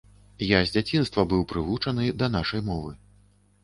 [0.51, 3.01] Я з дзяцінства быў прывучаны да нашай мовы.